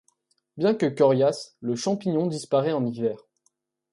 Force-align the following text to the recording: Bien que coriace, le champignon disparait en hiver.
Bien 0.57 0.73
que 0.73 0.87
coriace, 0.87 1.55
le 1.61 1.75
champignon 1.75 2.25
disparait 2.25 2.71
en 2.73 2.83
hiver. 2.87 3.17